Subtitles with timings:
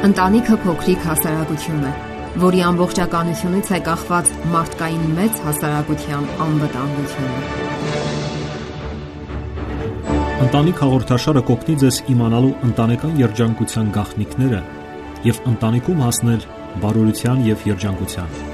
[0.00, 1.90] Ընտանիքը փոքրիկ հասարակություն է,
[2.40, 7.42] որի ամբողջականությունից է կախված մարդկային մեծ հասարակության անվտանգությունը։
[10.46, 14.62] Ընտանիք հաղորդաշարը կօգնի ձեզ իմանալու ընտանեկան երջանկության գաղտնիքները
[15.28, 16.48] եւ ընտանիքում հասնել
[16.86, 18.49] բարօրության եւ երջանկության։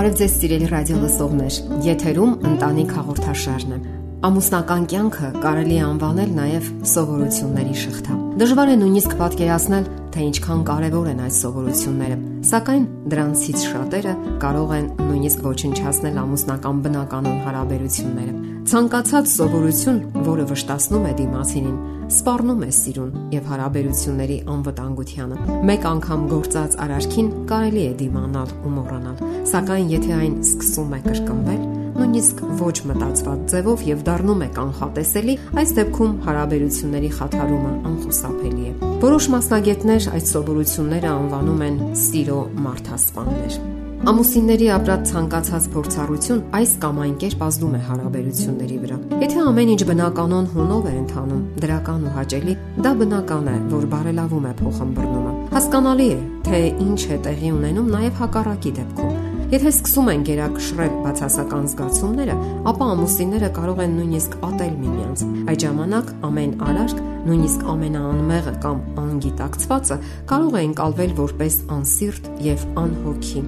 [0.00, 3.80] Բարև ձեզ սիրելի ռադիո լսողներ։ Եթերում ընտանիք հաղորդաշարն է։
[4.24, 11.08] Ամուսնական կյանքը կարելի է անվանել նաև սովորությունների շղթա։ Դժվար է նույնիսկ պատկերացնել, թե ինչքան կարևոր
[11.10, 12.16] են այս սովորությունները,
[12.50, 18.34] սակայն դրանցից շատերը կարող են նույնիսկ ոչնչացնել ամուսնական բնականոն հարաբերությունները։
[18.70, 21.78] Ցանկացած սովորություն, որը վշտացնում է դիմացինին,
[22.10, 29.22] սպառնում է սիրուն եւ հարաբերությունների անվտանգությանը։ Մեկ անգամ գործած արարքին կարելի է դիմանալ ու մոռանալ,
[29.50, 31.62] սակայն եթե այն սկսում է կրկնվել,
[32.00, 38.72] նույնիսկ ոչ մտածված ձևով եւ դառնում է կանխատեսելի, այս դեպքում հարաբերությունների խաթարումը անխուսափելի է։
[39.04, 43.60] Որոշ մասնագետներ այդ սովորությունները անվանում են սիրո մարդասպաններ։
[44.00, 49.82] Ամուսինների ապրած ցանկացած փորձառություն այս կամ այն կերպ ազդում է հարաբերությունների վրա։ Եթե ամեն ինչ
[49.90, 56.08] բնականon հունով է ընթանում, դրական ու հաճելի, դա բնական է, որ բարելավում է փոխհմբռնումը։ Հասկանալի
[56.16, 62.34] է, թե ինչ է տեղի ունենում նաև հակառակի դեպքում։ Եթե սկսում են գերակշռել բացասական զգացումները,
[62.70, 69.96] ապա ամուսինները կարող են նույնիսկ ատել միմյանց։ Այդ ժամանակ ամեն արարք, նույնիսկ ամենաանմեղը կամ անգիտակցվածը
[70.30, 73.42] կարող է ընկալվել որպես անսիրտ եւ անհոգի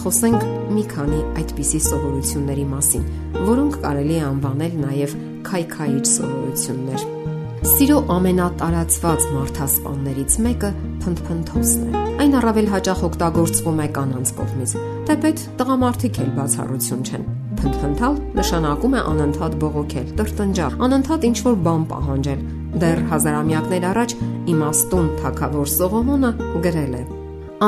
[0.00, 3.08] խոսենք մի քանի այդպիսի սովորությունների մասին,
[3.50, 5.16] որոնք կարելի է անվանել նաև
[5.50, 7.08] քայքայիչ սովորություններ։
[7.74, 10.72] Սիրո ամենատարածված մարդասպաններից մեկը
[11.04, 14.72] փնփնթոցն է։ Այն առավել հաճախ օգտագործվում է կանանց կողմից,
[15.08, 17.22] թեպետ տղամարդիկ էլ բացառություն չեն։
[17.60, 22.42] Փնփնթալ նշանակում է անընդհատ բողոքել, տրտնջալ, անընդհատ ինչ-որ բան պահանջել։
[22.82, 24.14] Դեռ հազարամյակներ առաջ
[24.52, 26.32] իմաստուն թակավոր Սողոմոնը
[26.66, 27.02] գրել է.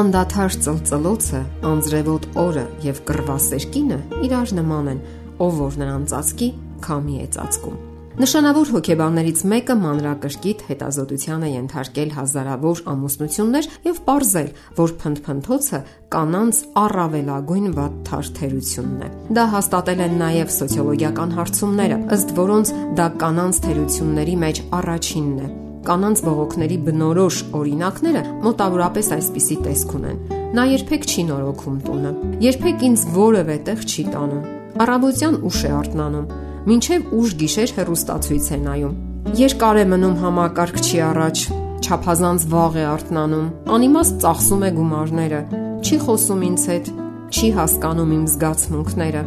[0.03, 1.41] Անդադար ծլծլոցը,
[1.73, 3.99] անձրևոտ օրը եւ կռվասերկինը
[4.29, 5.01] իրար նման են,
[5.49, 6.51] ով որ նրան ծածկի,
[6.85, 7.81] քամի է ծածկում։
[8.13, 15.81] Նշանավոր հոգեբաններից մեկը մանրակրկիտ հետազոտության է ենթարկել հազարավոր ամուսնություններ եւ ողրզել, որ փնփնթոցը
[16.13, 23.63] կանանց առավելագույն վատ թարթերությունն է։ Դա հաստատել են նաեւ սոցիոլոգիական հարցումները, ըստ որոնց դա կանանց
[23.65, 25.53] թերությունների մեջ առաջինն է
[25.83, 30.21] կանանց բողոքների բնորոշ օրինակները մոտավորապես այսպիսի տեսք ունեն։
[30.53, 32.13] Նա երբեք չի նորոգում տունը,
[32.45, 34.45] երբեք ինձ որևէ տեղ չի տանում։
[34.83, 36.29] Առավոտյան ուշ է արթնանում,
[36.69, 38.95] մինչև ուշ գիշեր հեռուստացույց է նայում։
[39.39, 41.43] Երկար է մնում համակարգչի առաջ,
[41.83, 45.41] չափազանց վաղ է արթնանում, անիմաստ ծախսում է գումարները,
[45.83, 46.91] չի խոսում ինձ հետ,
[47.33, 49.23] չի հասկանում իմ զգացմունքները,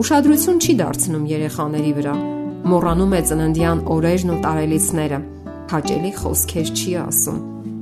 [0.00, 2.14] ուշադրություն չի դարձնում երեխաների վրա,
[2.70, 5.20] մոռանում է ծննդյան օրերն ու տարելիցները
[5.70, 7.38] հաճելի խոսքեր չի ասում։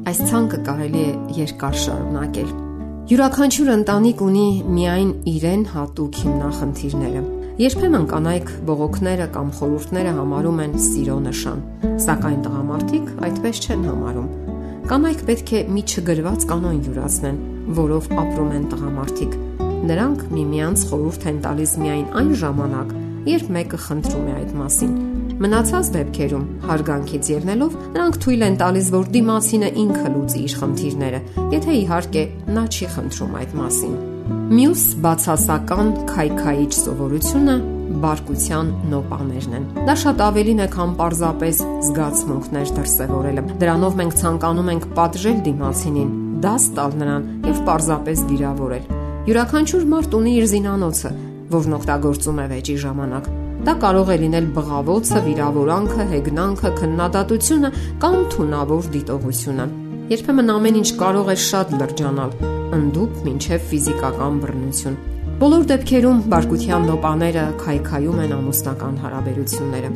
[0.08, 2.52] Այս ցանկը կարելի է երկար շարունակել։
[3.08, 11.16] Յուրաքանչյուր ընտանիք ունի միայն իրեն հատուկ հիմնախնդիրները։ Երբեմն կանայք բողոքները կամ խորհուրդները համարում են սիրո
[11.24, 11.62] նշան,
[12.04, 14.28] սակայն տղամարդիկ այդպես չեն համարում։
[14.92, 17.40] Կանայք պետք է մի չգրված կանոն յուրացնեն,
[17.82, 19.36] որով ապրում են տղամարդիկ։
[19.90, 22.94] Նրանք միմյանց խորհուրդ են տալիս միայն այն ժամանակ,
[23.34, 24.94] երբ մեկը խնդրում է այդ մասին
[25.38, 31.24] Մնացած դեպքերում հարգանքից ելնելով նրանք թույլ են տալիս, որ դիմացինը ինքը լուծի իր խնդիրները,
[31.54, 33.98] եթե իհարկե նա չի խնդրում այդ մասին։
[34.28, 37.54] Մյուս բացասական քայքայիչ սովորությունը
[38.02, 44.86] բարկության նոպաներն են։ Դա շատ ավելին է, քան պարզապես զգացմունքներ դրսևորելը։ Դրանով մենք ցանկանում ենք
[44.98, 46.12] պատժել դիմացինին,
[46.44, 48.94] դաս տալ նրան եւ պարզապես վիրավորել։
[49.32, 51.10] Յուրաքանչյուր մարդ ունի իր զինանոցը,
[51.56, 53.34] որն օգտագործում է վեճի ժամանակ։
[53.68, 57.70] Դա կարող է լինել բղավոցը, վիրավորանքը, հեգնանքը, քննադատությունը
[58.04, 62.30] կամ թունավոր դիտողությունը։ Երբեմն ամեն ինչ կարող է շատ լրջանալ,
[62.72, 64.94] ընդդուպ մինչև ֆիզիկական բռնություն։
[65.42, 69.90] Բոլոր դեպքերում բարկության նոպաները քայքայում են ամուսնական հարաբերությունները։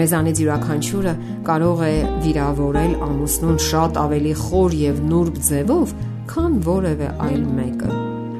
[0.00, 1.14] Մեզանից յուրաքանչյուրը
[1.50, 1.92] կարող է
[2.24, 5.96] վիրավորել ամուսնուն շատ ավելի խոր եւ նուրբ ձևով,
[6.32, 7.94] քան որևէ այլ մեկը։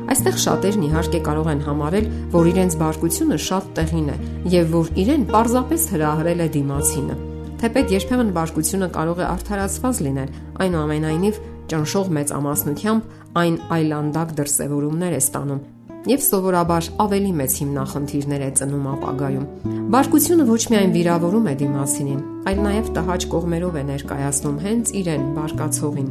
[0.08, 4.20] Այստեղ շատերն իհարկե կարող են համարել, որ իրենց բարկությունը շատ տեղին է
[4.56, 7.24] եւ որ իրեն պարզապես հրահրել է դիմացինը։
[7.58, 10.28] Թեպետ երբեմն բարկությունը կարող է արդարացված լինել,
[10.62, 11.38] այնուամենայնիվ
[11.72, 15.64] ճնշող մեծ ամասնությամբ այն այլանդակ դրսևորումներ է ստանում։
[16.08, 19.48] եւ սովորաբար ավելի մեծ հիմնախնդիրներ է ծնում ապագայում։
[19.92, 26.08] Բարկությունը ոչ միայն վիրավորում է դիմացինին, այլ նաեւ տհաճ կողմերով է ներկայացնում հենց իրեն բարկացողին։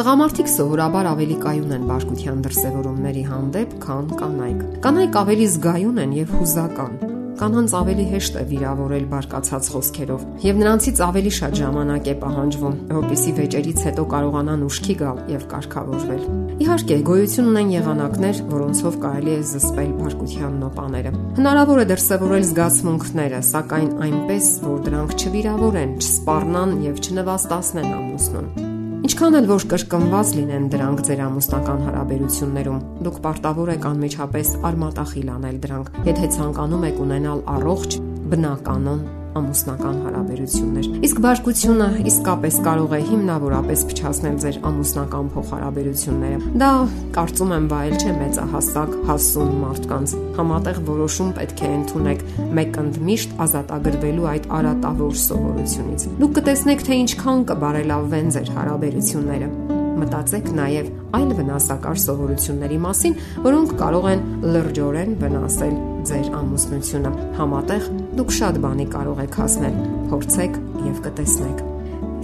[0.00, 6.36] Տղամարդիկ սովորաբար ավելի կայուն են բարկության դրսևորումների հանդեպ, քան կանայք։ Կանայք ավելի զգայուն են եւ
[6.40, 6.94] հուզական,
[7.40, 13.32] կանանց ավելի հեշտ է վիրավորել բարկացած խոսքերով, եւ նրանցից ավելի շատ ժամանակ է պահանջվում, որպեսզի
[13.40, 16.22] վեճերից հետո կարողանան ուշքի գալ եւ կարգավորվել։
[16.60, 23.92] Իհարկե, գոյություն ունեն եղանակներ, որոնցով կարելի է զսպել բարկության նոպաները։ Հնարավոր է դրսևորել զգացմունքները, սակայն
[24.10, 28.69] այնպես, որ դրանք չվիրավորեն, չսպառնան եւ չնվաստացնեն ամուսնուն։
[29.00, 35.62] Ինչքան էլ որ կրկնված լինեն դրանք ձեր ամուսնական հարաբերություններում, դուք պարտավոր եք անմիջապես արմատախիլ անել
[35.62, 37.96] դրանք, եթե ցանկանում եք ունենալ առողջ,
[38.34, 39.00] բնականon
[39.38, 46.70] ամուսնական հարաբերություններ։ Իսկ բարկությունը իսկապես կարող է հիմնավորապես փչացնել ձեր ամուսնական փոխհարաբերությունները։ Դա
[47.16, 52.24] կարծում եմ վայել չէ մեծահասակ հասուն մարդկանց։ Համատեղ որոշում պետք է ընդունեք
[52.60, 60.90] մեկ ընդմիշտ ազատագրվելու այդ արատավոր սովորությունից։ Դուք կտեսնեք, թե ինչքան կբարելավվեն ձեր հարաբերությունները մտածեք նաև
[61.20, 63.16] այլ վնասակար սովորությունների մասին,
[63.46, 64.22] որոնք կարող են
[64.54, 65.74] լրջորեն վնասել
[66.10, 69.82] ձեր ամուսնությունը։ Համատեղ դուք շատ բանի կարող եք հասնել։
[70.12, 71.66] Փորձեք եւ կտեսնեք։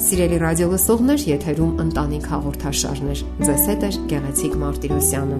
[0.06, 5.38] Սիրելի ռադիո լսողներ, եթերում ընտանիք հաղորդաշարներ։ Ձեզ հետ է Գեղեցիկ Մարտիրոսյանը։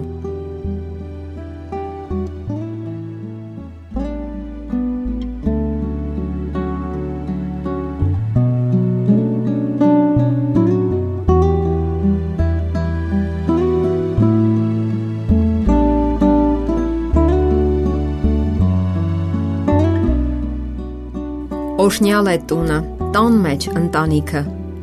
[21.87, 22.77] Օշնյալ է տունը,
[23.15, 24.39] տան մեջ ընտանիքը,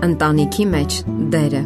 [0.08, 0.94] ընտանիքի մեջ
[1.34, 1.60] դերը։